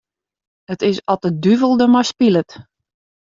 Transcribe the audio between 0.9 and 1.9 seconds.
oft de duvel